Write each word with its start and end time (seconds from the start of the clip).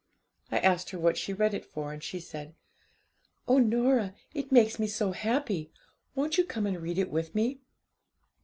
I 0.51 0.57
asked 0.57 0.89
her 0.89 0.97
what 0.97 1.15
she 1.15 1.31
read 1.31 1.53
it 1.53 1.63
for, 1.63 1.93
and 1.93 2.01
she 2.03 2.19
said 2.19 2.55
'"Oh, 3.47 3.59
Norah, 3.59 4.15
it 4.33 4.51
makes 4.51 4.79
me 4.79 4.87
so 4.87 5.11
happy! 5.11 5.69
won't 6.15 6.39
you 6.39 6.43
come 6.43 6.65
and 6.65 6.81
read 6.81 6.97
it 6.97 7.11
with 7.11 7.35
me?" 7.35 7.59